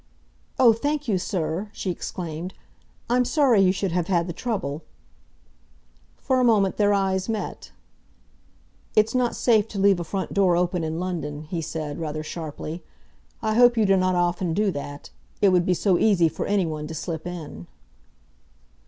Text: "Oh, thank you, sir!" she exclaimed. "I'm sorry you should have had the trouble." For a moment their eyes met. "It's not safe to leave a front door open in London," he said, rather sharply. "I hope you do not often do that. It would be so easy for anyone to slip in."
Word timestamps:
"Oh, 0.57 0.73
thank 0.73 1.07
you, 1.07 1.19
sir!" 1.19 1.69
she 1.73 1.91
exclaimed. 1.91 2.55
"I'm 3.07 3.23
sorry 3.23 3.61
you 3.61 3.71
should 3.71 3.91
have 3.91 4.07
had 4.07 4.25
the 4.25 4.33
trouble." 4.33 4.81
For 6.17 6.39
a 6.39 6.43
moment 6.43 6.77
their 6.77 6.91
eyes 6.91 7.29
met. 7.29 7.71
"It's 8.95 9.13
not 9.13 9.35
safe 9.35 9.67
to 9.67 9.77
leave 9.77 9.99
a 9.99 10.03
front 10.03 10.33
door 10.33 10.57
open 10.57 10.83
in 10.83 10.99
London," 10.99 11.43
he 11.43 11.61
said, 11.61 11.99
rather 11.99 12.23
sharply. 12.23 12.83
"I 13.43 13.53
hope 13.53 13.77
you 13.77 13.85
do 13.85 13.95
not 13.95 14.15
often 14.15 14.55
do 14.55 14.71
that. 14.71 15.11
It 15.39 15.49
would 15.49 15.67
be 15.67 15.75
so 15.75 15.99
easy 15.99 16.29
for 16.29 16.47
anyone 16.47 16.87
to 16.87 16.95
slip 16.95 17.27
in." 17.27 17.67